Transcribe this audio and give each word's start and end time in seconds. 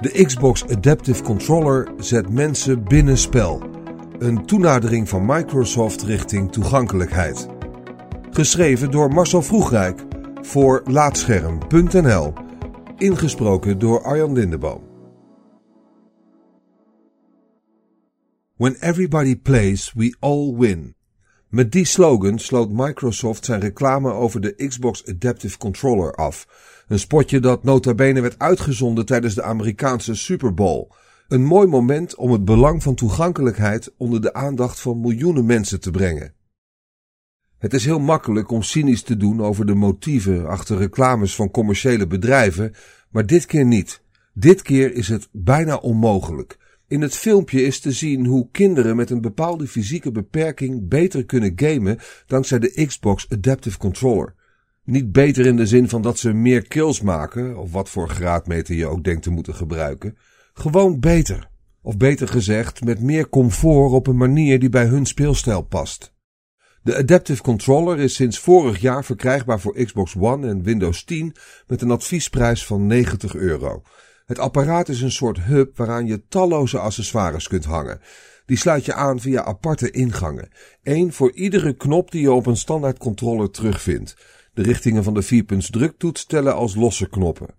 De 0.00 0.24
Xbox 0.24 0.64
Adaptive 0.68 1.22
Controller 1.22 1.92
zet 1.98 2.30
mensen 2.30 2.84
binnen 2.84 3.18
spel. 3.18 3.62
Een 4.18 4.46
toenadering 4.46 5.08
van 5.08 5.26
Microsoft 5.26 6.02
richting 6.02 6.52
toegankelijkheid. 6.52 7.48
Geschreven 8.30 8.90
door 8.90 9.12
Marcel 9.12 9.42
Vroegrijk 9.42 10.04
voor 10.40 10.82
Laatscherm.nl. 10.84 12.32
Ingesproken 12.96 13.78
door 13.78 14.02
Arjan 14.02 14.32
Lindeboom. 14.32 14.82
When 18.56 18.76
everybody 18.80 19.36
plays, 19.36 19.92
we 19.92 20.16
all 20.20 20.54
win. 20.56 20.94
Met 21.50 21.72
die 21.72 21.84
slogan 21.84 22.38
sloot 22.38 22.70
Microsoft 22.72 23.44
zijn 23.44 23.60
reclame 23.60 24.12
over 24.12 24.40
de 24.40 24.66
Xbox 24.68 25.06
Adaptive 25.06 25.58
Controller 25.58 26.14
af. 26.14 26.46
Een 26.88 26.98
spotje 26.98 27.40
dat 27.40 27.64
nota 27.64 27.94
bene 27.94 28.20
werd 28.20 28.38
uitgezonden 28.38 29.06
tijdens 29.06 29.34
de 29.34 29.42
Amerikaanse 29.42 30.14
Super 30.14 30.54
Bowl. 30.54 30.88
Een 31.28 31.44
mooi 31.44 31.66
moment 31.66 32.14
om 32.14 32.32
het 32.32 32.44
belang 32.44 32.82
van 32.82 32.94
toegankelijkheid 32.94 33.92
onder 33.96 34.22
de 34.22 34.32
aandacht 34.32 34.80
van 34.80 35.00
miljoenen 35.00 35.46
mensen 35.46 35.80
te 35.80 35.90
brengen. 35.90 36.34
Het 37.58 37.74
is 37.74 37.84
heel 37.84 38.00
makkelijk 38.00 38.50
om 38.50 38.62
cynisch 38.62 39.02
te 39.02 39.16
doen 39.16 39.42
over 39.42 39.66
de 39.66 39.74
motieven 39.74 40.46
achter 40.46 40.76
reclames 40.76 41.34
van 41.34 41.50
commerciële 41.50 42.06
bedrijven, 42.06 42.74
maar 43.08 43.26
dit 43.26 43.46
keer 43.46 43.64
niet. 43.64 44.02
Dit 44.34 44.62
keer 44.62 44.94
is 44.94 45.08
het 45.08 45.28
bijna 45.32 45.76
onmogelijk. 45.76 46.58
In 46.90 47.00
het 47.00 47.14
filmpje 47.14 47.62
is 47.62 47.80
te 47.80 47.92
zien 47.92 48.26
hoe 48.26 48.48
kinderen 48.50 48.96
met 48.96 49.10
een 49.10 49.20
bepaalde 49.20 49.66
fysieke 49.66 50.10
beperking 50.10 50.88
beter 50.88 51.24
kunnen 51.24 51.52
gamen 51.56 51.98
dankzij 52.26 52.58
de 52.58 52.86
Xbox 52.86 53.26
Adaptive 53.28 53.78
Controller. 53.78 54.34
Niet 54.84 55.12
beter 55.12 55.46
in 55.46 55.56
de 55.56 55.66
zin 55.66 55.88
van 55.88 56.02
dat 56.02 56.18
ze 56.18 56.32
meer 56.32 56.68
kills 56.68 57.00
maken, 57.00 57.56
of 57.58 57.72
wat 57.72 57.88
voor 57.88 58.08
graadmeter 58.08 58.74
je 58.74 58.86
ook 58.86 59.04
denkt 59.04 59.22
te 59.22 59.30
moeten 59.30 59.54
gebruiken. 59.54 60.16
Gewoon 60.52 61.00
beter. 61.00 61.50
Of 61.82 61.96
beter 61.96 62.28
gezegd, 62.28 62.84
met 62.84 63.02
meer 63.02 63.28
comfort 63.28 63.92
op 63.92 64.06
een 64.06 64.16
manier 64.16 64.58
die 64.58 64.68
bij 64.68 64.86
hun 64.86 65.06
speelstijl 65.06 65.62
past. 65.62 66.14
De 66.82 66.96
Adaptive 66.96 67.42
Controller 67.42 67.98
is 67.98 68.14
sinds 68.14 68.38
vorig 68.38 68.80
jaar 68.80 69.04
verkrijgbaar 69.04 69.60
voor 69.60 69.84
Xbox 69.84 70.16
One 70.16 70.48
en 70.48 70.62
Windows 70.62 71.04
10 71.04 71.34
met 71.66 71.82
een 71.82 71.90
adviesprijs 71.90 72.66
van 72.66 72.86
90 72.86 73.34
euro. 73.34 73.82
Het 74.30 74.38
apparaat 74.38 74.88
is 74.88 75.00
een 75.00 75.10
soort 75.10 75.40
hub 75.40 75.76
waaraan 75.76 76.06
je 76.06 76.26
talloze 76.28 76.78
accessoires 76.78 77.48
kunt 77.48 77.64
hangen. 77.64 78.00
Die 78.46 78.56
sluit 78.56 78.84
je 78.84 78.94
aan 78.94 79.20
via 79.20 79.44
aparte 79.44 79.90
ingangen. 79.90 80.48
Eén 80.82 81.12
voor 81.12 81.32
iedere 81.32 81.72
knop 81.72 82.10
die 82.10 82.20
je 82.20 82.32
op 82.32 82.46
een 82.46 82.56
standaard 82.56 82.98
controller 82.98 83.50
terugvindt. 83.50 84.16
De 84.54 84.62
richtingen 84.62 85.04
van 85.04 85.14
de 85.14 85.22
vierpunts 85.22 85.70
druktoets 85.70 86.26
tellen 86.26 86.54
als 86.54 86.74
losse 86.74 87.08
knoppen. 87.08 87.54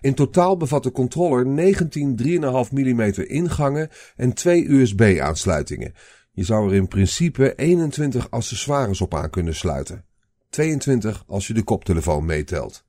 In 0.00 0.14
totaal 0.14 0.56
bevat 0.56 0.82
de 0.82 0.90
controller 0.90 1.46
19 1.46 2.20
3,5 2.68 2.72
mm 2.72 3.02
ingangen 3.12 3.88
en 4.16 4.32
twee 4.32 4.68
USB-aansluitingen. 4.68 5.94
Je 6.32 6.44
zou 6.44 6.68
er 6.68 6.74
in 6.74 6.88
principe 6.88 7.54
21 7.54 8.30
accessoires 8.30 9.00
op 9.00 9.14
aan 9.14 9.30
kunnen 9.30 9.54
sluiten. 9.54 10.04
22 10.50 11.24
als 11.26 11.46
je 11.46 11.54
de 11.54 11.62
koptelefoon 11.62 12.24
meetelt. 12.24 12.85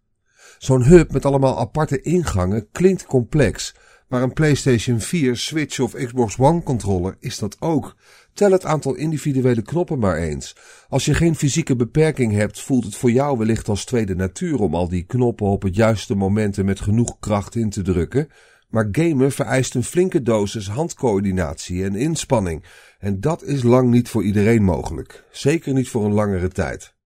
Zo'n 0.57 0.83
hub 0.83 1.11
met 1.11 1.25
allemaal 1.25 1.59
aparte 1.59 2.01
ingangen 2.01 2.67
klinkt 2.71 3.05
complex, 3.05 3.75
maar 4.07 4.21
een 4.21 4.33
PlayStation 4.33 4.99
4, 4.99 5.35
Switch 5.35 5.79
of 5.79 5.93
Xbox 5.93 6.37
One 6.37 6.63
controller 6.63 7.15
is 7.19 7.39
dat 7.39 7.57
ook. 7.59 7.95
Tel 8.33 8.51
het 8.51 8.65
aantal 8.65 8.95
individuele 8.95 9.61
knoppen 9.61 9.99
maar 9.99 10.17
eens. 10.17 10.55
Als 10.89 11.05
je 11.05 11.13
geen 11.13 11.35
fysieke 11.35 11.75
beperking 11.75 12.33
hebt, 12.33 12.61
voelt 12.61 12.83
het 12.83 12.95
voor 12.95 13.11
jou 13.11 13.37
wellicht 13.37 13.69
als 13.69 13.85
tweede 13.85 14.15
natuur 14.15 14.59
om 14.59 14.75
al 14.75 14.87
die 14.87 15.03
knoppen 15.03 15.47
op 15.47 15.61
het 15.61 15.75
juiste 15.75 16.15
moment 16.15 16.57
en 16.57 16.65
met 16.65 16.79
genoeg 16.79 17.19
kracht 17.19 17.55
in 17.55 17.69
te 17.69 17.81
drukken. 17.81 18.27
Maar 18.69 18.87
gamen 18.91 19.31
vereist 19.31 19.75
een 19.75 19.83
flinke 19.83 20.21
dosis 20.21 20.69
handcoördinatie 20.69 21.83
en 21.83 21.95
inspanning. 21.95 22.63
En 22.99 23.19
dat 23.19 23.43
is 23.43 23.63
lang 23.63 23.89
niet 23.89 24.09
voor 24.09 24.23
iedereen 24.23 24.63
mogelijk. 24.63 25.23
Zeker 25.31 25.73
niet 25.73 25.89
voor 25.89 26.05
een 26.05 26.13
langere 26.13 26.47
tijd. 26.47 26.96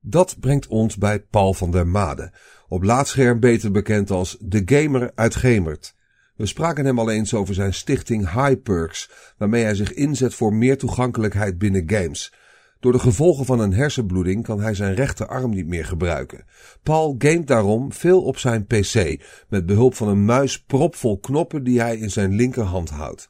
Dat 0.00 0.36
brengt 0.40 0.66
ons 0.66 0.96
bij 0.96 1.20
Paul 1.20 1.54
van 1.54 1.70
der 1.70 1.86
Made, 1.86 2.32
op 2.68 2.82
laatscherm 2.82 3.40
beter 3.40 3.70
bekend 3.70 4.10
als 4.10 4.36
de 4.40 4.62
gamer 4.64 5.12
uit 5.14 5.34
Gemert. 5.34 5.94
We 6.36 6.46
spraken 6.46 6.84
hem 6.84 6.98
al 6.98 7.10
eens 7.10 7.34
over 7.34 7.54
zijn 7.54 7.74
stichting 7.74 8.32
Hyperks, 8.32 9.10
waarmee 9.36 9.62
hij 9.62 9.74
zich 9.74 9.92
inzet 9.92 10.34
voor 10.34 10.54
meer 10.54 10.78
toegankelijkheid 10.78 11.58
binnen 11.58 11.90
games. 11.90 12.32
Door 12.80 12.92
de 12.92 12.98
gevolgen 12.98 13.44
van 13.44 13.60
een 13.60 13.72
hersenbloeding 13.72 14.44
kan 14.44 14.60
hij 14.60 14.74
zijn 14.74 14.94
rechterarm 14.94 15.50
niet 15.50 15.66
meer 15.66 15.84
gebruiken. 15.84 16.44
Paul 16.82 17.14
gamet 17.18 17.46
daarom 17.46 17.92
veel 17.92 18.22
op 18.22 18.38
zijn 18.38 18.66
pc, 18.66 19.22
met 19.48 19.66
behulp 19.66 19.94
van 19.94 20.08
een 20.08 20.24
muis 20.24 20.62
propvol 20.62 21.18
knoppen 21.18 21.64
die 21.64 21.80
hij 21.80 21.96
in 21.96 22.10
zijn 22.10 22.34
linkerhand 22.34 22.90
houdt. 22.90 23.28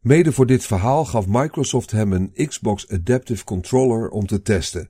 Mede 0.00 0.32
voor 0.32 0.46
dit 0.46 0.64
verhaal 0.64 1.04
gaf 1.04 1.26
Microsoft 1.28 1.90
hem 1.90 2.12
een 2.12 2.32
Xbox 2.48 2.88
Adaptive 2.88 3.44
Controller 3.44 4.08
om 4.08 4.26
te 4.26 4.42
testen. 4.42 4.88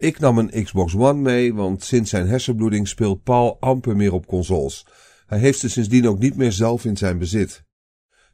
Ik 0.00 0.18
nam 0.18 0.38
een 0.38 0.64
Xbox 0.64 0.94
One 0.94 1.20
mee, 1.20 1.54
want 1.54 1.84
sinds 1.84 2.10
zijn 2.10 2.26
hersenbloeding 2.26 2.88
speelt 2.88 3.22
Paul 3.22 3.56
amper 3.60 3.96
meer 3.96 4.12
op 4.12 4.26
consoles. 4.26 4.86
Hij 5.26 5.38
heeft 5.38 5.58
ze 5.58 5.68
sindsdien 5.68 6.08
ook 6.08 6.18
niet 6.18 6.36
meer 6.36 6.52
zelf 6.52 6.84
in 6.84 6.96
zijn 6.96 7.18
bezit. 7.18 7.64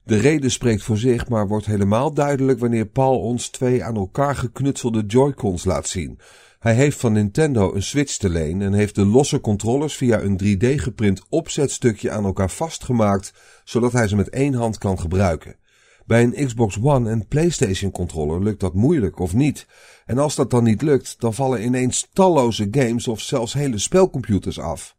De 0.02 0.16
reden 0.16 0.50
spreekt 0.50 0.82
voor 0.82 0.98
zich, 0.98 1.28
maar 1.28 1.48
wordt 1.48 1.66
helemaal 1.66 2.14
duidelijk 2.14 2.58
wanneer 2.58 2.86
Paul 2.86 3.20
ons 3.20 3.48
twee 3.48 3.84
aan 3.84 3.96
elkaar 3.96 4.36
geknutselde 4.36 5.04
Joy-Cons 5.06 5.64
laat 5.64 5.88
zien. 5.88 6.18
Hij 6.58 6.74
heeft 6.74 6.98
van 6.98 7.12
Nintendo 7.12 7.74
een 7.74 7.82
Switch 7.82 8.16
te 8.16 8.28
leen 8.28 8.62
en 8.62 8.72
heeft 8.72 8.94
de 8.94 9.06
losse 9.06 9.40
controllers 9.40 9.96
via 9.96 10.20
een 10.20 10.40
3D 10.44 10.74
geprint 10.74 11.22
opzetstukje 11.28 12.10
aan 12.10 12.24
elkaar 12.24 12.50
vastgemaakt, 12.50 13.32
zodat 13.64 13.92
hij 13.92 14.08
ze 14.08 14.16
met 14.16 14.28
één 14.28 14.54
hand 14.54 14.78
kan 14.78 15.00
gebruiken. 15.00 15.56
Bij 16.06 16.22
een 16.22 16.46
Xbox 16.46 16.78
One 16.82 17.10
en 17.10 17.26
PlayStation 17.26 17.90
controller 17.90 18.42
lukt 18.42 18.60
dat 18.60 18.74
moeilijk 18.74 19.18
of 19.18 19.34
niet. 19.34 19.66
En 20.06 20.18
als 20.18 20.34
dat 20.34 20.50
dan 20.50 20.64
niet 20.64 20.82
lukt, 20.82 21.16
dan 21.18 21.34
vallen 21.34 21.64
ineens 21.64 22.08
talloze 22.12 22.68
games 22.70 23.08
of 23.08 23.20
zelfs 23.20 23.52
hele 23.52 23.78
spelcomputers 23.78 24.60
af. 24.60 24.96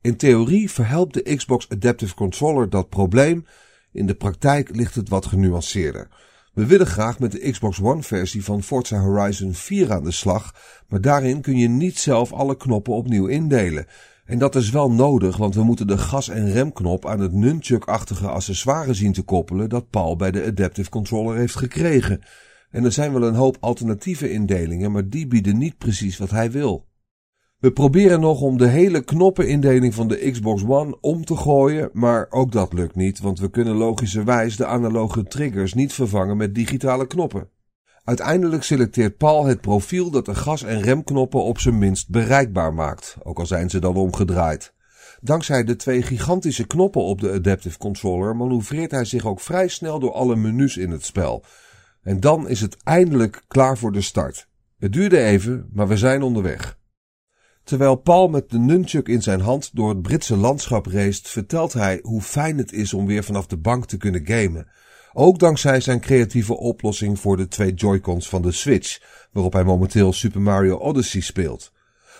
In 0.00 0.16
theorie 0.16 0.70
verhelpt 0.70 1.14
de 1.14 1.36
Xbox 1.36 1.68
Adaptive 1.68 2.14
Controller 2.14 2.70
dat 2.70 2.88
probleem. 2.88 3.46
In 3.92 4.06
de 4.06 4.14
praktijk 4.14 4.76
ligt 4.76 4.94
het 4.94 5.08
wat 5.08 5.26
genuanceerder. 5.26 6.08
We 6.54 6.66
willen 6.66 6.86
graag 6.86 7.18
met 7.18 7.32
de 7.32 7.50
Xbox 7.50 7.80
One 7.80 8.02
versie 8.02 8.44
van 8.44 8.62
Forza 8.62 9.00
Horizon 9.00 9.54
4 9.54 9.92
aan 9.92 10.04
de 10.04 10.10
slag, 10.10 10.54
maar 10.88 11.00
daarin 11.00 11.40
kun 11.40 11.56
je 11.56 11.68
niet 11.68 11.98
zelf 11.98 12.32
alle 12.32 12.56
knoppen 12.56 12.94
opnieuw 12.94 13.26
indelen. 13.26 13.86
En 14.28 14.38
dat 14.38 14.54
is 14.54 14.70
wel 14.70 14.90
nodig, 14.90 15.36
want 15.36 15.54
we 15.54 15.62
moeten 15.62 15.86
de 15.86 15.98
gas- 15.98 16.28
en 16.28 16.52
remknop 16.52 17.06
aan 17.06 17.20
het 17.20 17.32
nunchuk-achtige 17.32 18.28
accessoire 18.28 18.94
zien 18.94 19.12
te 19.12 19.22
koppelen 19.22 19.68
dat 19.68 19.90
Paul 19.90 20.16
bij 20.16 20.30
de 20.30 20.44
Adaptive 20.44 20.90
Controller 20.90 21.36
heeft 21.36 21.56
gekregen. 21.56 22.20
En 22.70 22.84
er 22.84 22.92
zijn 22.92 23.12
wel 23.12 23.22
een 23.22 23.34
hoop 23.34 23.56
alternatieve 23.60 24.30
indelingen, 24.30 24.92
maar 24.92 25.08
die 25.08 25.26
bieden 25.26 25.58
niet 25.58 25.78
precies 25.78 26.18
wat 26.18 26.30
hij 26.30 26.50
wil. 26.50 26.86
We 27.58 27.72
proberen 27.72 28.20
nog 28.20 28.40
om 28.40 28.58
de 28.58 28.66
hele 28.66 29.04
knoppenindeling 29.04 29.94
van 29.94 30.08
de 30.08 30.30
Xbox 30.30 30.64
One 30.64 31.00
om 31.00 31.24
te 31.24 31.36
gooien, 31.36 31.90
maar 31.92 32.26
ook 32.30 32.52
dat 32.52 32.72
lukt 32.72 32.94
niet, 32.94 33.20
want 33.20 33.40
we 33.40 33.50
kunnen 33.50 33.74
logischerwijs 33.74 34.56
de 34.56 34.66
analoge 34.66 35.22
triggers 35.22 35.74
niet 35.74 35.92
vervangen 35.92 36.36
met 36.36 36.54
digitale 36.54 37.06
knoppen. 37.06 37.48
Uiteindelijk 38.08 38.62
selecteert 38.62 39.16
Paul 39.16 39.44
het 39.44 39.60
profiel 39.60 40.10
dat 40.10 40.24
de 40.24 40.34
gas- 40.34 40.62
en 40.62 40.80
remknoppen 40.80 41.42
op 41.42 41.58
zijn 41.58 41.78
minst 41.78 42.08
bereikbaar 42.08 42.74
maakt, 42.74 43.16
ook 43.22 43.38
al 43.38 43.46
zijn 43.46 43.70
ze 43.70 43.78
dan 43.78 43.96
omgedraaid. 43.96 44.72
Dankzij 45.20 45.64
de 45.64 45.76
twee 45.76 46.02
gigantische 46.02 46.66
knoppen 46.66 47.02
op 47.02 47.20
de 47.20 47.32
Adaptive 47.32 47.78
Controller 47.78 48.36
manoeuvreert 48.36 48.90
hij 48.90 49.04
zich 49.04 49.26
ook 49.26 49.40
vrij 49.40 49.68
snel 49.68 49.98
door 49.98 50.12
alle 50.12 50.36
menus 50.36 50.76
in 50.76 50.90
het 50.90 51.04
spel. 51.04 51.44
En 52.02 52.20
dan 52.20 52.48
is 52.48 52.60
het 52.60 52.76
eindelijk 52.82 53.44
klaar 53.48 53.78
voor 53.78 53.92
de 53.92 54.00
start. 54.00 54.48
Het 54.78 54.92
duurde 54.92 55.22
even, 55.22 55.68
maar 55.72 55.88
we 55.88 55.96
zijn 55.96 56.22
onderweg. 56.22 56.78
Terwijl 57.64 57.96
Paul 57.96 58.28
met 58.28 58.50
de 58.50 58.58
nunchuk 58.58 59.08
in 59.08 59.22
zijn 59.22 59.40
hand 59.40 59.70
door 59.74 59.88
het 59.88 60.02
Britse 60.02 60.36
landschap 60.36 60.86
race, 60.86 61.20
vertelt 61.24 61.72
hij 61.72 61.98
hoe 62.02 62.22
fijn 62.22 62.58
het 62.58 62.72
is 62.72 62.94
om 62.94 63.06
weer 63.06 63.24
vanaf 63.24 63.46
de 63.46 63.58
bank 63.58 63.86
te 63.86 63.96
kunnen 63.96 64.26
gamen. 64.26 64.66
Ook 65.20 65.38
dankzij 65.38 65.80
zijn 65.80 66.00
creatieve 66.00 66.56
oplossing 66.56 67.20
voor 67.20 67.36
de 67.36 67.48
twee 67.48 67.74
Joy-Cons 67.74 68.28
van 68.28 68.42
de 68.42 68.52
Switch, 68.52 69.00
waarop 69.32 69.52
hij 69.52 69.64
momenteel 69.64 70.12
Super 70.12 70.40
Mario 70.40 70.76
Odyssey 70.76 71.20
speelt. 71.20 71.72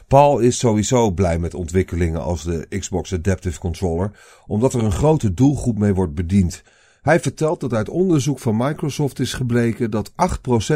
Paul 0.08 0.38
is 0.38 0.58
sowieso 0.58 1.10
blij 1.10 1.38
met 1.38 1.54
ontwikkelingen 1.54 2.22
als 2.22 2.42
de 2.44 2.66
Xbox 2.78 3.12
Adaptive 3.12 3.58
Controller, 3.58 4.10
omdat 4.46 4.74
er 4.74 4.82
een 4.82 4.92
grote 4.92 5.34
doelgroep 5.34 5.78
mee 5.78 5.94
wordt 5.94 6.14
bediend. 6.14 6.62
Hij 7.02 7.20
vertelt 7.20 7.60
dat 7.60 7.72
uit 7.72 7.88
onderzoek 7.88 8.38
van 8.38 8.56
Microsoft 8.56 9.18
is 9.18 9.32
gebleken 9.32 9.90
dat 9.90 10.10
8% 10.10 10.14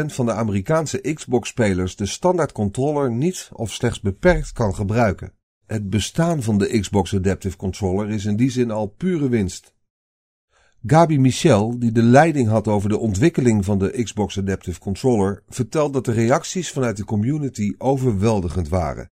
van 0.05 0.25
de 0.25 0.33
Amerikaanse 0.33 1.13
Xbox-spelers 1.13 1.95
de 1.95 2.05
standaard 2.05 2.51
controller 2.51 3.11
niet 3.11 3.49
of 3.53 3.71
slechts 3.71 4.01
beperkt 4.01 4.51
kan 4.51 4.75
gebruiken. 4.75 5.33
Het 5.65 5.89
bestaan 5.89 6.43
van 6.43 6.57
de 6.57 6.79
Xbox 6.79 7.15
Adaptive 7.15 7.57
Controller 7.57 8.09
is 8.09 8.25
in 8.25 8.35
die 8.35 8.51
zin 8.51 8.71
al 8.71 8.87
pure 8.87 9.29
winst. 9.29 9.72
Gabi 10.85 11.19
Michel, 11.19 11.79
die 11.79 11.91
de 11.91 12.01
leiding 12.01 12.49
had 12.49 12.67
over 12.67 12.89
de 12.89 12.97
ontwikkeling 12.97 13.65
van 13.65 13.79
de 13.79 14.03
Xbox 14.03 14.37
Adaptive 14.37 14.79
Controller, 14.79 15.43
vertelt 15.47 15.93
dat 15.93 16.05
de 16.05 16.11
reacties 16.11 16.71
vanuit 16.71 16.97
de 16.97 17.05
community 17.05 17.73
overweldigend 17.77 18.67
waren. 18.69 19.11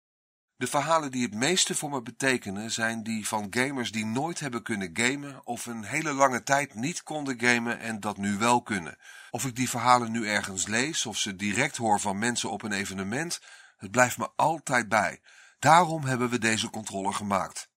De 0.57 0.67
verhalen 0.67 1.11
die 1.11 1.23
het 1.23 1.35
meeste 1.35 1.75
voor 1.75 1.91
me 1.91 2.03
betekenen 2.03 2.71
zijn 2.71 3.03
die 3.03 3.27
van 3.27 3.47
gamers 3.51 3.93
die 3.93 4.07
nooit 4.07 4.41
hebben 4.41 4.63
kunnen 4.63 4.91
gamen 4.93 5.47
of 5.47 5.67
een 5.67 5.85
hele 5.85 6.13
lange 6.13 6.43
tijd 6.43 6.75
niet 6.75 7.03
konden 7.03 7.41
gamen 7.41 7.81
en 7.81 8.01
dat 8.01 8.17
nu 8.17 8.39
wel 8.39 8.63
kunnen. 8.63 8.97
Of 9.31 9.45
ik 9.45 9.57
die 9.57 9.71
verhalen 9.71 10.13
nu 10.13 10.27
ergens 10.27 10.67
lees 10.67 11.07
of 11.07 11.17
ze 11.17 11.37
direct 11.37 11.77
hoor 11.77 12.01
van 12.01 12.19
mensen 12.19 12.51
op 12.51 12.63
een 12.63 12.73
evenement, 12.73 13.41
het 13.77 13.91
blijft 13.91 14.19
me 14.19 14.29
altijd 14.37 14.89
bij. 14.89 15.21
Daarom 15.59 16.05
hebben 16.05 16.29
we 16.29 16.39
deze 16.39 16.71
controller 16.71 17.15
gemaakt. 17.15 17.70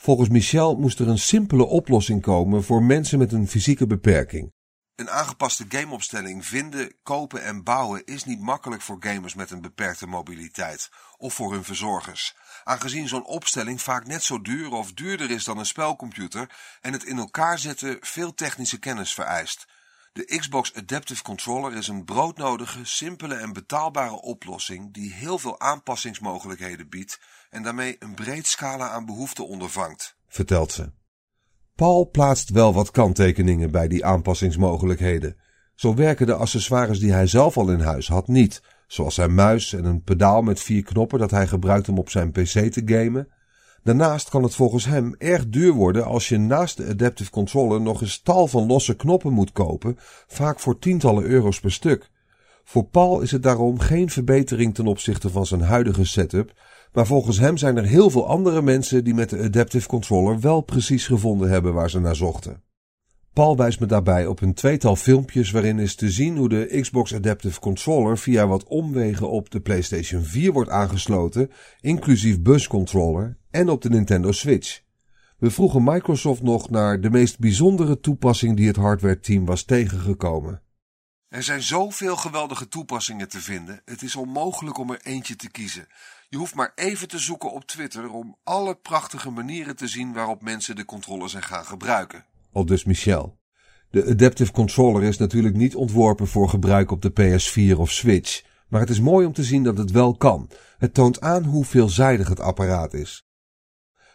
Volgens 0.00 0.28
Michel 0.28 0.76
moest 0.76 0.98
er 0.98 1.08
een 1.08 1.18
simpele 1.18 1.64
oplossing 1.64 2.22
komen 2.22 2.64
voor 2.64 2.82
mensen 2.82 3.18
met 3.18 3.32
een 3.32 3.48
fysieke 3.48 3.86
beperking. 3.86 4.52
Een 4.94 5.10
aangepaste 5.10 5.64
gameopstelling 5.68 6.46
vinden, 6.46 6.94
kopen 7.02 7.44
en 7.44 7.64
bouwen 7.64 8.04
is 8.04 8.24
niet 8.24 8.40
makkelijk 8.40 8.82
voor 8.82 8.96
gamers 9.00 9.34
met 9.34 9.50
een 9.50 9.60
beperkte 9.60 10.06
mobiliteit 10.06 10.90
of 11.16 11.34
voor 11.34 11.52
hun 11.52 11.64
verzorgers, 11.64 12.36
aangezien 12.64 13.08
zo'n 13.08 13.26
opstelling 13.26 13.82
vaak 13.82 14.06
net 14.06 14.22
zo 14.22 14.40
duur 14.40 14.72
of 14.72 14.92
duurder 14.92 15.30
is 15.30 15.44
dan 15.44 15.58
een 15.58 15.66
spelcomputer 15.66 16.50
en 16.80 16.92
het 16.92 17.04
in 17.04 17.18
elkaar 17.18 17.58
zetten 17.58 17.96
veel 18.00 18.34
technische 18.34 18.78
kennis 18.78 19.14
vereist. 19.14 19.66
De 20.12 20.36
Xbox 20.38 20.74
Adaptive 20.74 21.22
Controller 21.22 21.74
is 21.74 21.88
een 21.88 22.04
broodnodige, 22.04 22.84
simpele 22.84 23.34
en 23.34 23.52
betaalbare 23.52 24.20
oplossing 24.20 24.94
die 24.94 25.12
heel 25.12 25.38
veel 25.38 25.60
aanpassingsmogelijkheden 25.60 26.88
biedt 26.88 27.20
en 27.50 27.62
daarmee 27.62 27.96
een 27.98 28.14
breed 28.14 28.46
scala 28.46 28.88
aan 28.88 29.06
behoeften 29.06 29.48
ondervangt, 29.48 30.16
vertelt 30.28 30.72
ze. 30.72 30.90
Paul 31.74 32.10
plaatst 32.10 32.50
wel 32.50 32.74
wat 32.74 32.90
kanttekeningen 32.90 33.70
bij 33.70 33.88
die 33.88 34.04
aanpassingsmogelijkheden. 34.04 35.36
Zo 35.74 35.94
werken 35.94 36.26
de 36.26 36.34
accessoires 36.34 36.98
die 36.98 37.12
hij 37.12 37.26
zelf 37.26 37.56
al 37.56 37.70
in 37.70 37.80
huis 37.80 38.08
had 38.08 38.28
niet, 38.28 38.62
zoals 38.86 39.14
zijn 39.14 39.34
muis 39.34 39.72
en 39.72 39.84
een 39.84 40.02
pedaal 40.02 40.42
met 40.42 40.60
vier 40.60 40.82
knoppen 40.82 41.18
dat 41.18 41.30
hij 41.30 41.46
gebruikt 41.46 41.88
om 41.88 41.98
op 41.98 42.10
zijn 42.10 42.30
pc 42.30 42.72
te 42.72 42.82
gamen. 42.84 43.28
Daarnaast 43.82 44.28
kan 44.28 44.42
het 44.42 44.54
volgens 44.54 44.84
hem 44.84 45.14
erg 45.18 45.48
duur 45.48 45.72
worden 45.72 46.04
als 46.04 46.28
je 46.28 46.38
naast 46.38 46.76
de 46.76 46.86
Adaptive 46.86 47.30
Controller 47.30 47.80
nog 47.80 48.00
eens 48.00 48.20
tal 48.22 48.46
van 48.46 48.66
losse 48.66 48.96
knoppen 48.96 49.32
moet 49.32 49.52
kopen, 49.52 49.96
vaak 50.26 50.60
voor 50.60 50.78
tientallen 50.78 51.24
euro's 51.24 51.60
per 51.60 51.72
stuk. 51.72 52.10
Voor 52.68 52.84
Paul 52.84 53.20
is 53.20 53.30
het 53.30 53.42
daarom 53.42 53.78
geen 53.78 54.10
verbetering 54.10 54.74
ten 54.74 54.86
opzichte 54.86 55.30
van 55.30 55.46
zijn 55.46 55.60
huidige 55.60 56.04
setup, 56.04 56.52
maar 56.92 57.06
volgens 57.06 57.38
hem 57.38 57.56
zijn 57.56 57.76
er 57.76 57.84
heel 57.84 58.10
veel 58.10 58.26
andere 58.26 58.62
mensen 58.62 59.04
die 59.04 59.14
met 59.14 59.30
de 59.30 59.38
Adaptive 59.38 59.88
Controller 59.88 60.40
wel 60.40 60.60
precies 60.60 61.06
gevonden 61.06 61.48
hebben 61.48 61.74
waar 61.74 61.90
ze 61.90 62.00
naar 62.00 62.16
zochten. 62.16 62.62
Paul 63.32 63.56
wijst 63.56 63.80
me 63.80 63.86
daarbij 63.86 64.26
op 64.26 64.40
een 64.40 64.54
tweetal 64.54 64.96
filmpjes 64.96 65.50
waarin 65.50 65.78
is 65.78 65.94
te 65.94 66.10
zien 66.10 66.36
hoe 66.36 66.48
de 66.48 66.78
Xbox 66.80 67.14
Adaptive 67.14 67.60
Controller 67.60 68.18
via 68.18 68.46
wat 68.46 68.64
omwegen 68.64 69.30
op 69.30 69.50
de 69.50 69.60
PlayStation 69.60 70.22
4 70.22 70.52
wordt 70.52 70.70
aangesloten, 70.70 71.50
inclusief 71.80 72.40
buscontroller, 72.40 73.38
en 73.50 73.68
op 73.68 73.82
de 73.82 73.90
Nintendo 73.90 74.32
Switch. 74.32 74.80
We 75.38 75.50
vroegen 75.50 75.84
Microsoft 75.84 76.42
nog 76.42 76.70
naar 76.70 77.00
de 77.00 77.10
meest 77.10 77.38
bijzondere 77.38 78.00
toepassing 78.00 78.56
die 78.56 78.66
het 78.66 78.76
hardware-team 78.76 79.44
was 79.44 79.64
tegengekomen. 79.64 80.62
Er 81.28 81.42
zijn 81.42 81.62
zoveel 81.62 82.16
geweldige 82.16 82.68
toepassingen 82.68 83.28
te 83.28 83.40
vinden, 83.40 83.80
het 83.84 84.02
is 84.02 84.16
onmogelijk 84.16 84.78
om 84.78 84.90
er 84.90 85.00
eentje 85.02 85.36
te 85.36 85.50
kiezen. 85.50 85.86
Je 86.28 86.36
hoeft 86.36 86.54
maar 86.54 86.72
even 86.74 87.08
te 87.08 87.18
zoeken 87.18 87.52
op 87.52 87.64
Twitter 87.64 88.10
om 88.10 88.36
alle 88.44 88.74
prachtige 88.74 89.30
manieren 89.30 89.76
te 89.76 89.88
zien 89.88 90.12
waarop 90.12 90.42
mensen 90.42 90.76
de 90.76 90.84
controller 90.84 91.28
zijn 91.28 91.42
gaan 91.42 91.64
gebruiken. 91.64 92.24
Al 92.52 92.66
dus 92.66 92.84
Michel. 92.84 93.38
De 93.90 94.06
Adaptive 94.06 94.52
Controller 94.52 95.02
is 95.02 95.18
natuurlijk 95.18 95.56
niet 95.56 95.74
ontworpen 95.74 96.26
voor 96.26 96.48
gebruik 96.48 96.90
op 96.90 97.02
de 97.02 97.10
PS4 97.10 97.78
of 97.78 97.90
Switch, 97.90 98.42
maar 98.68 98.80
het 98.80 98.90
is 98.90 99.00
mooi 99.00 99.26
om 99.26 99.32
te 99.32 99.44
zien 99.44 99.62
dat 99.62 99.78
het 99.78 99.90
wel 99.90 100.16
kan. 100.16 100.50
Het 100.78 100.94
toont 100.94 101.20
aan 101.20 101.44
hoe 101.44 101.64
veelzijdig 101.64 102.28
het 102.28 102.40
apparaat 102.40 102.94
is. 102.94 103.26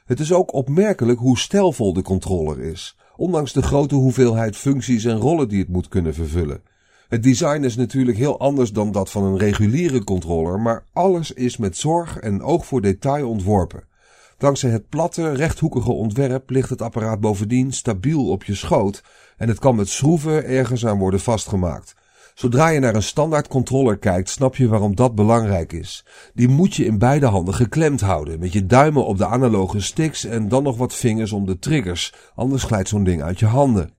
Het 0.06 0.20
is 0.20 0.32
ook 0.32 0.54
opmerkelijk 0.54 1.20
hoe 1.20 1.38
stijlvol 1.38 1.94
de 1.94 2.02
controller 2.02 2.60
is, 2.60 2.98
ondanks 3.16 3.54
de 3.54 3.62
grote 3.62 3.96
hoeveelheid 3.96 4.58
functies 4.58 5.06
en 5.06 5.18
rollen 5.18 5.48
die 5.48 5.60
het 5.60 5.70
moet 5.70 5.88
kunnen 5.88 6.14
vervullen. 6.14 6.72
Het 7.08 7.24
design 7.24 7.64
is 7.64 7.76
natuurlijk 7.76 8.18
heel 8.18 8.40
anders 8.40 8.72
dan 8.72 8.92
dat 8.92 9.10
van 9.10 9.24
een 9.24 9.38
reguliere 9.38 10.04
controller, 10.04 10.60
maar 10.60 10.86
alles 10.94 11.32
is 11.32 11.58
met 11.58 11.78
zorg 11.78 12.18
en 12.18 12.42
oog 12.42 12.66
voor 12.66 12.82
detail 12.82 13.30
ontworpen. 13.30 13.84
Dankzij 14.38 14.70
het 14.70 14.90
platte, 14.90 15.32
rechthoekige 15.32 15.92
ontwerp 15.92 16.50
ligt 16.50 16.70
het 16.70 16.82
apparaat 16.82 17.20
bovendien 17.20 17.72
stabiel 17.72 18.30
op 18.30 18.44
je 18.44 18.56
schoot 18.56 19.04
en 19.38 19.48
het 19.48 19.60
kan 19.60 19.76
met 19.76 19.90
schroeven 19.90 20.46
ergens 20.46 20.86
aan 20.86 20.98
worden 20.98 21.20
vastgemaakt. 21.20 21.96
Zodra 22.34 22.68
je 22.68 22.80
naar 22.80 22.96
een 22.96 23.04
standaard 23.04 23.48
controller 23.48 23.98
kijkt, 23.98 24.30
snap 24.30 24.56
je 24.56 24.68
waarom 24.68 24.96
dat 24.96 25.16
belangrijk 25.16 25.74
is. 25.74 26.06
Die 26.34 26.48
moet 26.48 26.76
je 26.76 26.86
in 26.86 26.98
beide 26.98 27.26
handen 27.26 27.54
geklemd 27.54 28.02
houden, 28.02 28.40
met 28.40 28.54
je 28.54 28.66
duimen 28.66 29.06
op 29.06 29.18
de 29.18 29.26
analoge 29.26 29.82
sticks 29.82 30.26
en 30.26 30.48
dan 30.48 30.64
nog 30.64 30.78
wat 30.78 30.96
vingers 30.96 31.32
om 31.32 31.46
de 31.46 31.60
triggers, 31.60 32.14
anders 32.36 32.64
glijdt 32.64 32.90
zo'n 32.90 33.04
ding 33.04 33.22
uit 33.24 33.40
je 33.40 33.46
handen. 33.46 33.94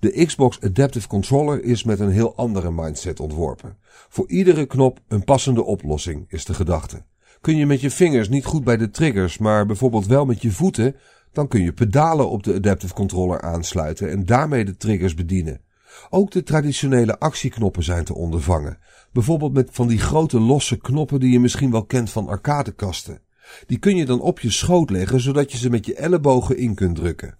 De 0.00 0.24
Xbox 0.24 0.60
Adaptive 0.60 1.08
Controller 1.08 1.64
is 1.64 1.84
met 1.84 2.00
een 2.00 2.10
heel 2.10 2.36
andere 2.36 2.70
mindset 2.70 3.20
ontworpen. 3.20 3.76
Voor 4.08 4.28
iedere 4.28 4.66
knop 4.66 5.00
een 5.08 5.24
passende 5.24 5.64
oplossing 5.64 6.24
is 6.28 6.44
de 6.44 6.54
gedachte. 6.54 7.02
Kun 7.40 7.56
je 7.56 7.66
met 7.66 7.80
je 7.80 7.90
vingers 7.90 8.28
niet 8.28 8.44
goed 8.44 8.64
bij 8.64 8.76
de 8.76 8.90
triggers, 8.90 9.38
maar 9.38 9.66
bijvoorbeeld 9.66 10.06
wel 10.06 10.24
met 10.24 10.42
je 10.42 10.50
voeten, 10.50 10.96
dan 11.32 11.48
kun 11.48 11.62
je 11.62 11.72
pedalen 11.72 12.30
op 12.30 12.42
de 12.42 12.54
Adaptive 12.54 12.94
Controller 12.94 13.40
aansluiten 13.40 14.10
en 14.10 14.26
daarmee 14.26 14.64
de 14.64 14.76
triggers 14.76 15.14
bedienen. 15.14 15.60
Ook 16.10 16.30
de 16.30 16.42
traditionele 16.42 17.18
actieknoppen 17.18 17.82
zijn 17.82 18.04
te 18.04 18.14
ondervangen. 18.14 18.78
Bijvoorbeeld 19.12 19.52
met 19.52 19.68
van 19.72 19.88
die 19.88 19.98
grote 19.98 20.40
losse 20.40 20.76
knoppen 20.76 21.20
die 21.20 21.32
je 21.32 21.40
misschien 21.40 21.70
wel 21.70 21.84
kent 21.84 22.10
van 22.10 22.28
arcadekasten. 22.28 23.20
Die 23.66 23.78
kun 23.78 23.96
je 23.96 24.04
dan 24.04 24.20
op 24.20 24.40
je 24.40 24.50
schoot 24.50 24.90
leggen 24.90 25.20
zodat 25.20 25.52
je 25.52 25.58
ze 25.58 25.70
met 25.70 25.86
je 25.86 25.94
ellebogen 25.94 26.56
in 26.56 26.74
kunt 26.74 26.96
drukken. 26.96 27.38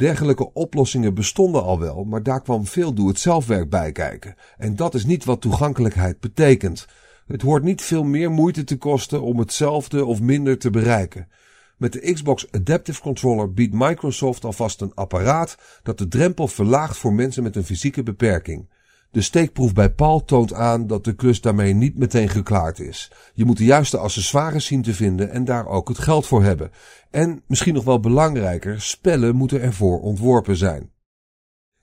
Dergelijke 0.00 0.52
oplossingen 0.52 1.14
bestonden 1.14 1.62
al 1.62 1.78
wel, 1.78 2.04
maar 2.04 2.22
daar 2.22 2.42
kwam 2.42 2.66
veel 2.66 2.92
doe-het-zelfwerk 2.92 3.70
bij 3.70 3.92
kijken. 3.92 4.34
En 4.58 4.76
dat 4.76 4.94
is 4.94 5.04
niet 5.04 5.24
wat 5.24 5.40
toegankelijkheid 5.40 6.20
betekent. 6.20 6.86
Het 7.26 7.42
hoort 7.42 7.62
niet 7.62 7.82
veel 7.82 8.04
meer 8.04 8.30
moeite 8.30 8.64
te 8.64 8.76
kosten 8.76 9.22
om 9.22 9.38
hetzelfde 9.38 10.04
of 10.04 10.20
minder 10.20 10.58
te 10.58 10.70
bereiken. 10.70 11.28
Met 11.76 11.92
de 11.92 12.12
Xbox 12.12 12.52
Adaptive 12.52 13.00
Controller 13.00 13.52
biedt 13.52 13.74
Microsoft 13.74 14.44
alvast 14.44 14.80
een 14.80 14.94
apparaat 14.94 15.56
dat 15.82 15.98
de 15.98 16.08
drempel 16.08 16.48
verlaagt 16.48 16.96
voor 16.96 17.12
mensen 17.12 17.42
met 17.42 17.56
een 17.56 17.64
fysieke 17.64 18.02
beperking. 18.02 18.68
De 19.12 19.20
steekproef 19.20 19.72
bij 19.72 19.90
Paul 19.90 20.24
toont 20.24 20.52
aan 20.52 20.86
dat 20.86 21.04
de 21.04 21.14
klus 21.14 21.40
daarmee 21.40 21.74
niet 21.74 21.98
meteen 21.98 22.28
geklaard 22.28 22.78
is. 22.80 23.12
Je 23.34 23.44
moet 23.44 23.56
de 23.56 23.64
juiste 23.64 23.98
accessoires 23.98 24.66
zien 24.66 24.82
te 24.82 24.94
vinden 24.94 25.30
en 25.30 25.44
daar 25.44 25.66
ook 25.66 25.88
het 25.88 25.98
geld 25.98 26.26
voor 26.26 26.42
hebben. 26.42 26.70
En 27.10 27.42
misschien 27.46 27.74
nog 27.74 27.84
wel 27.84 28.00
belangrijker, 28.00 28.80
spellen 28.80 29.36
moeten 29.36 29.60
ervoor 29.60 30.00
ontworpen 30.00 30.56
zijn. 30.56 30.90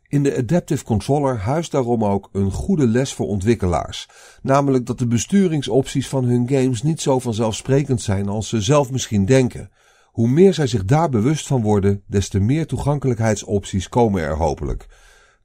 In 0.10 0.24
de 0.24 0.38
Adaptive 0.38 0.84
Controller 0.84 1.38
huist 1.38 1.72
daarom 1.72 2.06
ook 2.06 2.30
een 2.32 2.52
goede 2.52 2.88
les 2.88 3.14
voor 3.14 3.28
ontwikkelaars, 3.28 4.10
namelijk 4.42 4.86
dat 4.86 5.00
de 5.00 5.08
besturingsopties 5.08 6.08
van 6.08 6.24
hun 6.24 6.50
games 6.50 6.84
niet 6.84 7.02
zo 7.02 7.20
vanzelfsprekend 7.20 8.02
zijn 8.02 8.28
als 8.28 8.50
ze 8.50 8.62
zelf 8.62 8.92
misschien 8.92 9.26
denken. 9.26 9.72
Hoe 10.06 10.28
meer 10.28 10.54
zij 10.54 10.68
zich 10.68 10.86
daar 10.86 11.10
bewust 11.10 11.48
van 11.48 11.62
worden, 11.62 12.04
des 12.06 12.30
te 12.30 12.40
meer 12.40 12.68
toegankelijkheidsopties 12.68 13.90
komen 13.90 14.22
er 14.22 14.38
hopelijk. 14.38 14.88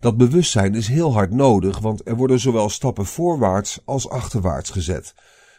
Dat 0.03 0.17
bewustzijn 0.17 0.75
is 0.75 0.89
heel 0.89 1.13
hard 1.13 1.31
nodig, 1.31 1.79
want 1.79 2.09
er 2.09 2.17
worden 2.17 2.41
zowel 2.41 2.69
stappen 2.69 3.07
voorwaarts 3.07 3.81
als 3.85 4.09
achterwaarts 4.09 4.71
gezet. 4.71 5.15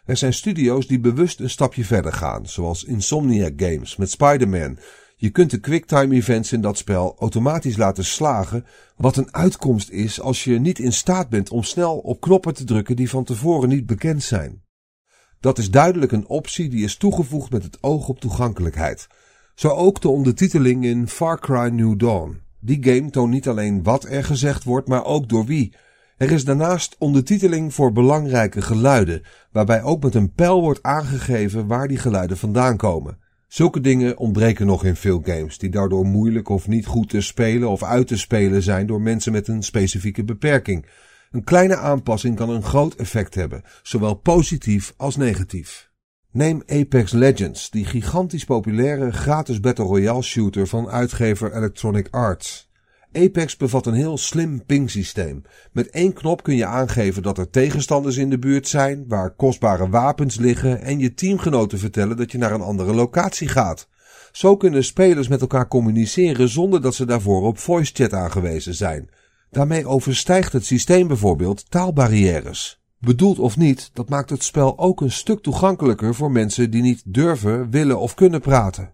Er 0.06 0.18
zijn 0.18 0.34
studio's 0.34 0.88
die 0.88 1.00
bewust 1.00 1.40
een 1.40 1.50
stapje 1.50 1.86
verder 1.86 2.14
gaan, 2.14 2.48
zoals 2.48 2.84
Insomniac 2.84 3.54
Games 3.56 3.96
met 3.96 4.12
Spider-Man. 4.12 4.78
Je 5.16 5.30
kunt 5.30 5.52
de 5.52 5.60
quicktime 5.60 6.16
events 6.16 6.52
in 6.52 6.62
dat 6.62 6.78
spel 6.78 7.16
automatisch 7.20 7.78
laten 7.78 8.06
slagen, 8.06 8.66
wat 8.96 9.18
een 9.18 9.34
uitkomst 9.34 9.90
is 9.90 10.22
als 10.22 10.44
je 10.44 10.60
niet 10.60 10.80
in 10.80 10.94
staat 10.94 11.30
bent 11.30 11.50
om 11.50 11.64
snel 11.64 11.98
op 11.98 12.22
knoppen 12.22 12.54
te 12.54 12.64
drukken 12.64 12.96
die 12.96 13.10
van 13.10 13.24
tevoren 13.24 13.70
niet 13.70 13.86
bekend 13.86 14.24
zijn. 14.24 14.64
Dat 15.40 15.58
is 15.58 15.72
duidelijk 15.72 16.12
een 16.12 16.28
optie 16.28 16.70
die 16.70 16.84
is 16.84 16.98
toegevoegd 16.98 17.52
met 17.52 17.64
het 17.64 17.78
oog 17.82 18.08
op 18.08 18.20
toegankelijkheid. 18.20 19.08
Zo 19.56 19.70
ook 19.70 20.02
de 20.02 20.10
ondertiteling 20.10 20.86
in 20.86 21.08
Far 21.08 21.40
Cry 21.40 21.70
New 21.70 22.00
Dawn. 22.00 22.43
Die 22.66 22.84
game 22.84 23.10
toont 23.10 23.32
niet 23.32 23.48
alleen 23.48 23.84
wat 23.84 24.04
er 24.04 24.24
gezegd 24.24 24.64
wordt, 24.64 24.88
maar 24.88 25.06
ook 25.06 25.30
door 25.30 25.46
wie. 25.46 25.74
Er 26.18 26.32
is 26.32 26.46
daarnaast 26.46 26.96
ondertiteling 27.00 27.74
voor 27.74 27.92
belangrijke 27.92 28.62
geluiden, 28.62 29.22
waarbij 29.52 29.82
ook 29.82 30.04
met 30.04 30.16
een 30.16 30.34
pijl 30.34 30.62
wordt 30.62 30.84
aangegeven 30.84 31.68
waar 31.68 31.88
die 31.88 31.98
geluiden 31.98 32.38
vandaan 32.38 32.78
komen. 32.78 33.18
Zulke 33.48 33.82
dingen 33.82 34.18
ontbreken 34.18 34.66
nog 34.66 34.86
in 34.86 34.96
veel 34.96 35.22
games, 35.24 35.58
die 35.58 35.70
daardoor 35.70 36.06
moeilijk 36.06 36.50
of 36.50 36.68
niet 36.68 36.86
goed 36.86 37.10
te 37.10 37.22
spelen 37.22 37.70
of 37.70 37.84
uit 37.84 38.08
te 38.08 38.18
spelen 38.18 38.62
zijn 38.62 38.88
door 38.88 39.02
mensen 39.02 39.32
met 39.32 39.48
een 39.48 39.64
specifieke 39.64 40.24
beperking. 40.24 40.86
Een 41.32 41.44
kleine 41.44 41.78
aanpassing 41.78 42.36
kan 42.36 42.50
een 42.50 42.64
groot 42.64 42.96
effect 42.96 43.36
hebben, 43.36 43.64
zowel 43.82 44.14
positief 44.14 44.94
als 44.98 45.16
negatief. 45.16 45.92
Neem 46.34 46.64
Apex 46.66 47.12
Legends, 47.12 47.70
die 47.70 47.86
gigantisch 47.86 48.46
populaire 48.46 49.12
gratis 49.12 49.60
Battle 49.60 49.86
Royale 49.86 50.22
shooter 50.22 50.68
van 50.68 50.90
uitgever 50.90 51.56
Electronic 51.56 52.08
Arts. 52.12 52.70
Apex 53.12 53.58
bevat 53.58 53.86
een 53.86 53.94
heel 53.94 54.18
slim 54.18 54.66
pingsysteem. 54.66 55.42
Met 55.72 55.90
één 55.90 56.14
knop 56.14 56.44
kun 56.44 56.56
je 56.56 56.66
aangeven 56.66 57.24
dat 57.24 57.38
er 57.38 57.50
tegenstanders 57.50 58.18
in 58.18 58.30
de 58.30 58.40
buurt 58.40 58.68
zijn, 58.68 59.06
waar 59.08 59.36
kostbare 59.36 59.90
wapens 59.90 60.36
liggen 60.36 60.82
en 60.82 61.00
je 61.00 61.14
teamgenoten 61.14 61.80
vertellen 61.80 62.18
dat 62.18 62.32
je 62.32 62.38
naar 62.38 62.52
een 62.52 62.62
andere 62.62 62.94
locatie 62.94 63.48
gaat. 63.48 63.88
Zo 64.32 64.58
kunnen 64.58 64.84
spelers 64.84 65.28
met 65.28 65.42
elkaar 65.42 65.68
communiceren 65.68 66.50
zonder 66.50 66.82
dat 66.82 66.96
ze 66.96 67.06
daarvoor 67.06 67.42
op 67.42 67.58
voice 67.58 67.94
chat 67.94 68.14
aangewezen 68.14 68.76
zijn. 68.76 69.10
Daarmee 69.50 69.86
overstijgt 69.86 70.54
het 70.54 70.66
systeem 70.66 71.08
bijvoorbeeld 71.08 71.72
taalbarrières. 71.72 72.83
Bedoeld 73.06 73.40
of 73.40 73.58
niet, 73.58 73.90
dat 73.94 74.10
maakt 74.10 74.30
het 74.30 74.44
spel 74.44 74.80
ook 74.80 75.02
een 75.02 75.12
stuk 75.12 75.42
toegankelijker 75.42 76.16
voor 76.16 76.32
mensen 76.32 76.72
die 76.72 76.82
niet 76.82 77.02
durven, 77.06 77.70
willen 77.70 78.00
of 78.00 78.14
kunnen 78.14 78.42
praten. 78.42 78.94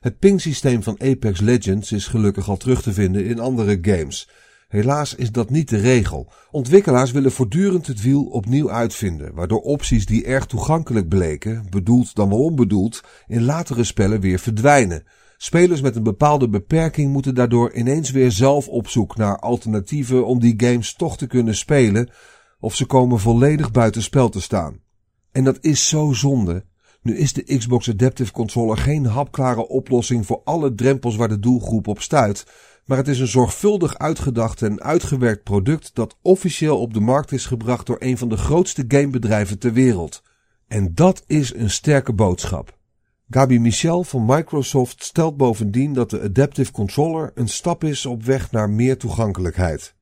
Het 0.00 0.18
pingsysteem 0.18 0.82
van 0.82 1.00
Apex 1.00 1.40
Legends 1.40 1.92
is 1.92 2.06
gelukkig 2.06 2.48
al 2.48 2.56
terug 2.56 2.82
te 2.82 2.92
vinden 2.92 3.24
in 3.24 3.40
andere 3.40 3.78
games. 3.82 4.28
Helaas 4.68 5.14
is 5.14 5.32
dat 5.32 5.50
niet 5.50 5.68
de 5.68 5.76
regel. 5.76 6.32
Ontwikkelaars 6.50 7.10
willen 7.10 7.32
voortdurend 7.32 7.86
het 7.86 8.02
wiel 8.02 8.24
opnieuw 8.24 8.70
uitvinden, 8.70 9.34
waardoor 9.34 9.60
opties 9.60 10.06
die 10.06 10.24
erg 10.24 10.46
toegankelijk 10.46 11.08
bleken, 11.08 11.66
bedoeld 11.70 12.14
dan 12.14 12.28
wel 12.28 12.44
onbedoeld, 12.44 13.02
in 13.26 13.44
latere 13.44 13.84
spellen 13.84 14.20
weer 14.20 14.38
verdwijnen. 14.38 15.04
Spelers 15.36 15.80
met 15.80 15.96
een 15.96 16.02
bepaalde 16.02 16.48
beperking 16.48 17.12
moeten 17.12 17.34
daardoor 17.34 17.72
ineens 17.72 18.10
weer 18.10 18.30
zelf 18.30 18.68
op 18.68 18.88
zoek 18.88 19.16
naar 19.16 19.38
alternatieven 19.38 20.26
om 20.26 20.40
die 20.40 20.54
games 20.56 20.94
toch 20.94 21.16
te 21.16 21.26
kunnen 21.26 21.56
spelen, 21.56 22.10
of 22.60 22.74
ze 22.74 22.86
komen 22.86 23.18
volledig 23.18 23.70
buiten 23.70 24.02
spel 24.02 24.28
te 24.28 24.40
staan. 24.40 24.80
En 25.32 25.44
dat 25.44 25.58
is 25.60 25.88
zo 25.88 26.12
zonde. 26.12 26.64
Nu 27.02 27.16
is 27.16 27.32
de 27.32 27.56
Xbox 27.56 27.90
Adaptive 27.90 28.32
Controller 28.32 28.76
geen 28.76 29.06
hapklare 29.06 29.68
oplossing 29.68 30.26
voor 30.26 30.40
alle 30.44 30.74
drempels 30.74 31.16
waar 31.16 31.28
de 31.28 31.38
doelgroep 31.38 31.86
op 31.86 32.00
stuit, 32.00 32.46
maar 32.84 32.96
het 32.96 33.08
is 33.08 33.20
een 33.20 33.26
zorgvuldig 33.26 33.98
uitgedacht 33.98 34.62
en 34.62 34.82
uitgewerkt 34.82 35.42
product 35.42 35.90
dat 35.94 36.16
officieel 36.22 36.80
op 36.80 36.94
de 36.94 37.00
markt 37.00 37.32
is 37.32 37.46
gebracht 37.46 37.86
door 37.86 37.96
een 37.98 38.18
van 38.18 38.28
de 38.28 38.36
grootste 38.36 38.84
gamebedrijven 38.88 39.58
ter 39.58 39.72
wereld. 39.72 40.22
En 40.68 40.94
dat 40.94 41.22
is 41.26 41.54
een 41.54 41.70
sterke 41.70 42.12
boodschap. 42.12 42.78
Gabi 43.30 43.60
Michel 43.60 44.04
van 44.04 44.24
Microsoft 44.24 45.04
stelt 45.04 45.36
bovendien 45.36 45.92
dat 45.92 46.10
de 46.10 46.20
Adaptive 46.20 46.72
Controller 46.72 47.30
een 47.34 47.48
stap 47.48 47.84
is 47.84 48.06
op 48.06 48.22
weg 48.22 48.50
naar 48.50 48.70
meer 48.70 48.98
toegankelijkheid. 48.98 49.94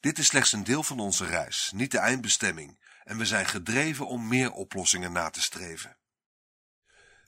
Dit 0.00 0.18
is 0.18 0.26
slechts 0.26 0.52
een 0.52 0.64
deel 0.64 0.82
van 0.82 1.00
onze 1.00 1.26
reis, 1.26 1.72
niet 1.74 1.90
de 1.90 1.98
eindbestemming, 1.98 2.78
en 3.04 3.18
we 3.18 3.24
zijn 3.24 3.46
gedreven 3.46 4.06
om 4.06 4.28
meer 4.28 4.50
oplossingen 4.50 5.12
na 5.12 5.30
te 5.30 5.40
streven. 5.40 5.96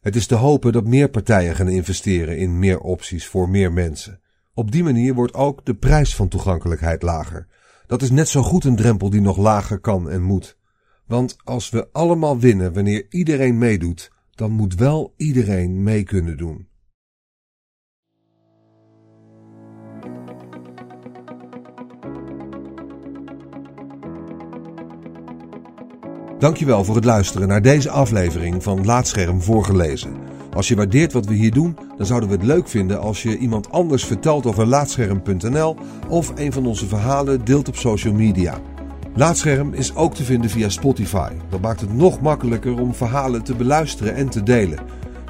Het 0.01 0.17
is 0.17 0.27
te 0.27 0.35
hopen 0.35 0.73
dat 0.73 0.87
meer 0.87 1.11
partijen 1.11 1.55
gaan 1.57 1.69
investeren 1.69 2.39
in 2.39 2.59
meer 2.59 2.79
opties 2.79 3.27
voor 3.27 3.49
meer 3.49 3.73
mensen. 3.73 4.21
Op 4.55 4.71
die 4.71 4.83
manier 4.83 5.15
wordt 5.15 5.35
ook 5.35 5.67
de 5.67 5.75
prijs 5.75 6.17
van 6.17 6.29
toegankelijkheid 6.29 7.03
lager. 7.03 7.49
Dat 7.87 8.03
is 8.03 8.11
net 8.11 8.29
zo 8.29 8.43
goed 8.43 8.65
een 8.65 8.77
drempel 8.77 9.11
die 9.11 9.21
nog 9.21 9.37
lager 9.37 9.81
kan 9.81 10.11
en 10.11 10.23
moet. 10.23 10.59
Want 11.07 11.37
als 11.45 11.71
we 11.71 11.89
allemaal 11.93 12.39
winnen 12.39 12.73
wanneer 12.73 13.07
iedereen 13.09 13.59
meedoet, 13.59 14.11
dan 14.31 14.51
moet 14.51 14.75
wel 14.75 15.15
iedereen 15.17 15.83
mee 15.83 16.03
kunnen 16.03 16.37
doen. 16.37 16.70
Dankjewel 26.41 26.85
voor 26.85 26.95
het 26.95 27.05
luisteren 27.05 27.49
naar 27.49 27.63
deze 27.63 27.91
aflevering 27.91 28.63
van 28.63 28.85
Laatscherm 28.85 29.43
voorgelezen. 29.43 30.15
Als 30.55 30.69
je 30.69 30.77
waardeert 30.77 31.13
wat 31.13 31.27
we 31.27 31.35
hier 31.35 31.51
doen, 31.51 31.77
dan 31.97 32.07
zouden 32.07 32.29
we 32.29 32.35
het 32.35 32.45
leuk 32.45 32.69
vinden 32.69 33.01
als 33.01 33.23
je 33.23 33.39
iemand 33.39 33.71
anders 33.71 34.05
vertelt 34.05 34.47
over 34.47 34.67
Laatscherm.nl 34.67 35.77
of 36.09 36.33
een 36.35 36.53
van 36.53 36.67
onze 36.67 36.87
verhalen 36.87 37.45
deelt 37.45 37.69
op 37.69 37.77
social 37.77 38.15
media. 38.15 38.61
Laatscherm 39.15 39.73
is 39.75 39.95
ook 39.95 40.15
te 40.15 40.25
vinden 40.25 40.51
via 40.51 40.69
Spotify. 40.69 41.33
Dat 41.49 41.61
maakt 41.61 41.81
het 41.81 41.95
nog 41.95 42.21
makkelijker 42.21 42.81
om 42.81 42.95
verhalen 42.95 43.43
te 43.43 43.55
beluisteren 43.55 44.15
en 44.15 44.29
te 44.29 44.43
delen. 44.43 44.79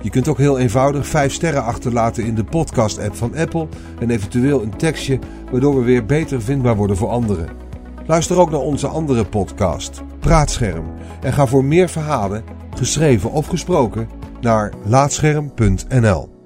Je 0.03 0.11
kunt 0.11 0.29
ook 0.29 0.39
heel 0.39 0.59
eenvoudig 0.59 1.07
5 1.07 1.33
sterren 1.33 1.65
achterlaten 1.65 2.25
in 2.25 2.35
de 2.35 2.45
podcast-app 2.45 3.17
van 3.17 3.37
Apple 3.37 3.69
en 4.01 4.11
eventueel 4.11 4.63
een 4.63 4.77
tekstje, 4.77 5.19
waardoor 5.51 5.77
we 5.79 5.85
weer 5.85 6.07
beter 6.07 6.43
vindbaar 6.43 6.77
worden 6.77 6.97
voor 6.97 7.09
anderen. 7.09 7.70
Luister 8.07 8.39
ook 8.39 8.51
naar 8.51 8.61
onze 8.61 8.87
andere 8.87 9.25
podcast, 9.25 10.03
Praatscherm, 10.19 10.85
en 11.23 11.33
ga 11.33 11.47
voor 11.47 11.65
meer 11.65 11.89
verhalen, 11.89 12.45
geschreven 12.77 13.31
of 13.31 13.47
gesproken, 13.47 14.09
naar 14.41 14.73
laatscherm.nl. 14.85 16.40